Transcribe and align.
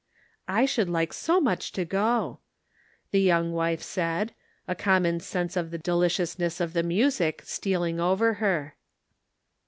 "I 0.47 0.67
would 0.77 0.89
like 0.89 1.13
so 1.13 1.39
much 1.39 1.71
to 1.73 1.85
go," 1.85 2.39
the 3.11 3.21
young 3.21 3.51
wife 3.51 3.83
said, 3.83 4.33
a 4.67 4.75
sudden 4.75 5.19
sense 5.19 5.55
of 5.55 5.69
the 5.69 5.77
delicious 5.77 6.39
ness 6.39 6.59
of 6.59 6.73
the 6.73 6.81
music 6.81 7.43
stealing 7.45 7.99
over 7.99 8.33
her. 8.41 8.73